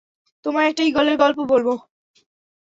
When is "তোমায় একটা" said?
0.45-0.83